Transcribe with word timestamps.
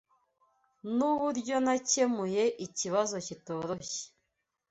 Nuburyo 0.95 1.55
nakemuye 1.65 2.43
ikibazo 2.65 3.15
kitoroshye. 3.25 4.03